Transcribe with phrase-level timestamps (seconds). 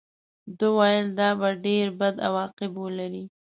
[0.57, 3.23] ده ویل دا به ډېر بد عواقب ولري.